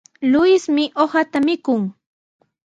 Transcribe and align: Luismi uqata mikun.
Luismi 0.31 0.85
uqata 1.03 1.39
mikun. 1.45 1.81